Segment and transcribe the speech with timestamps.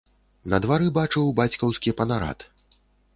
[0.53, 2.39] На двары бачыў бацькаўскі панарад.